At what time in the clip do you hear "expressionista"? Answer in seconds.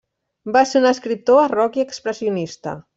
1.89-2.79